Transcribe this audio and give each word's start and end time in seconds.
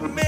Maybe 0.00 0.25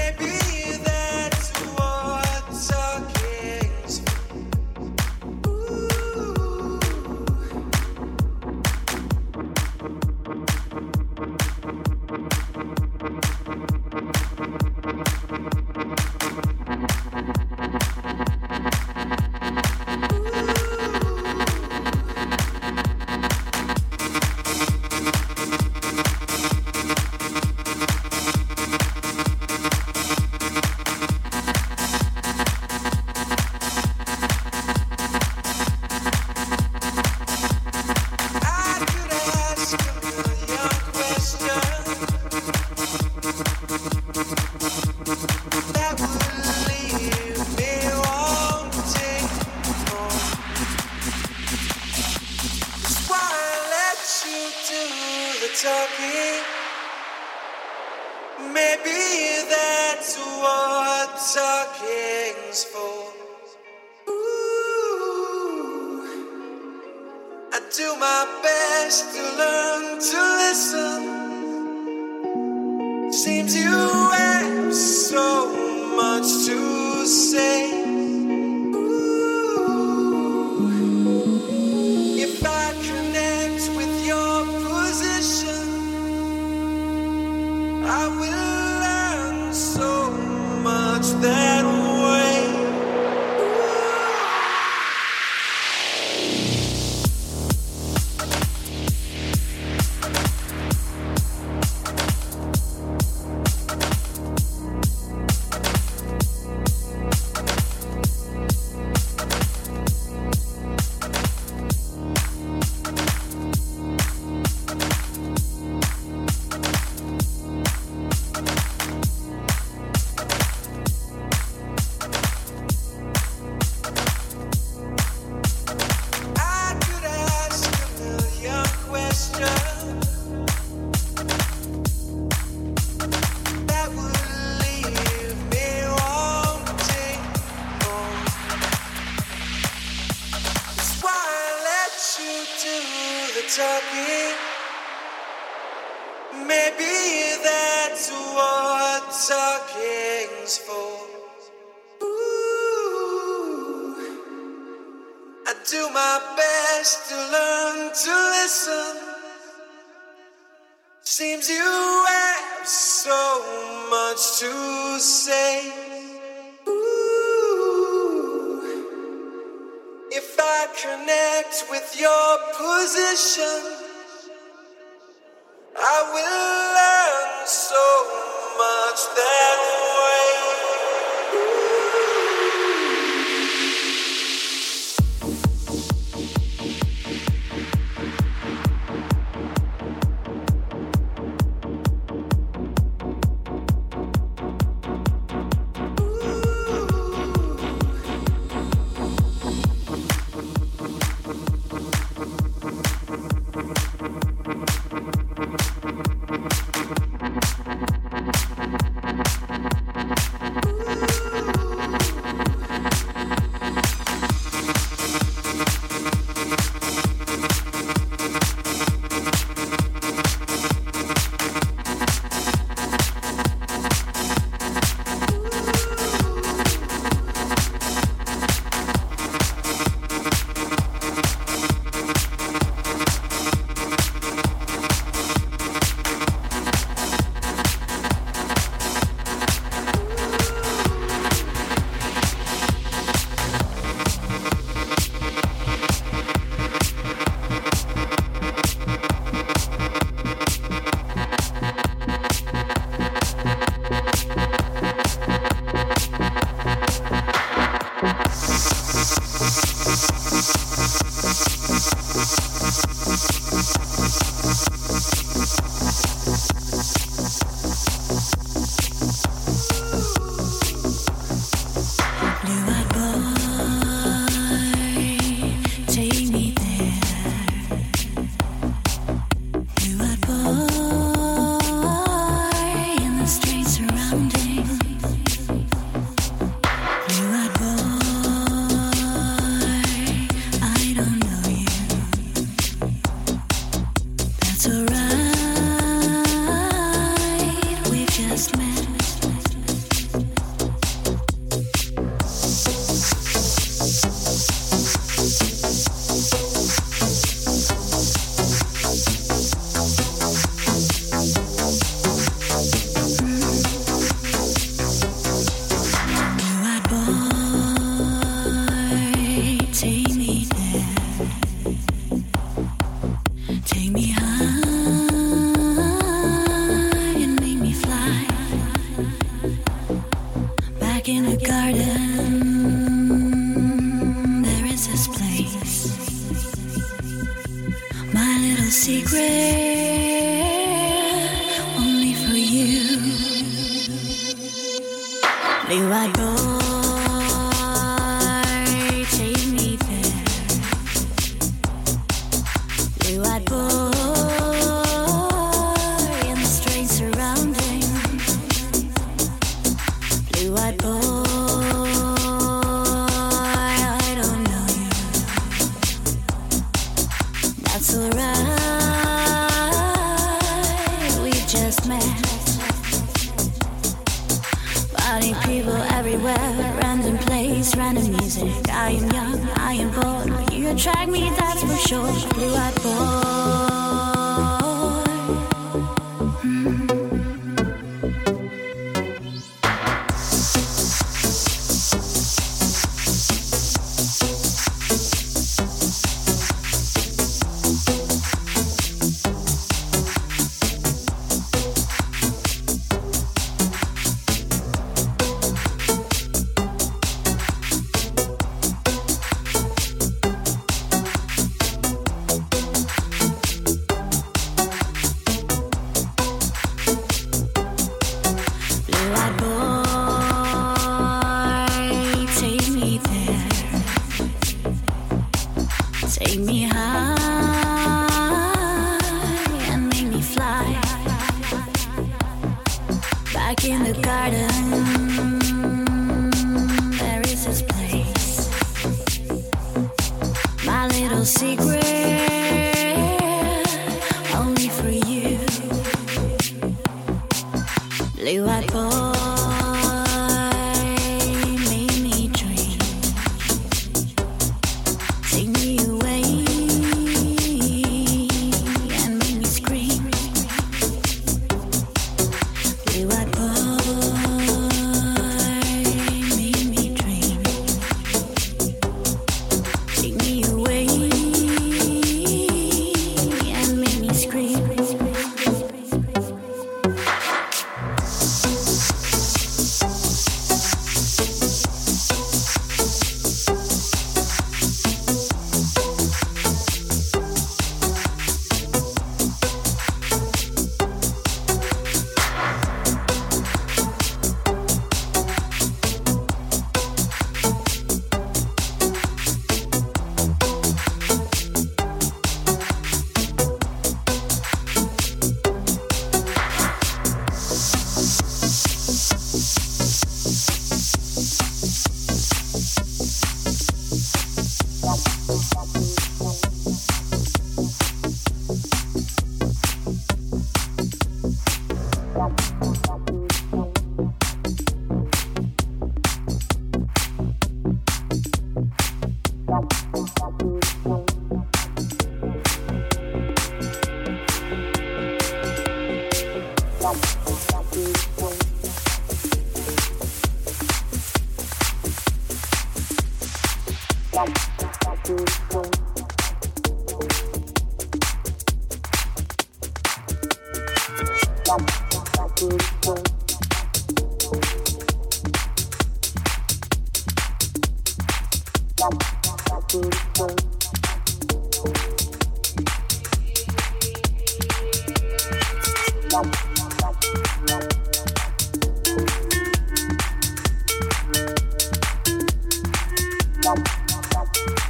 leave 345.69 345.91
I 345.91 346.11
broke. 346.13 346.58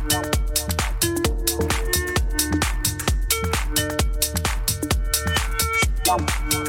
Thank 0.09 0.35
you. 6.53 6.68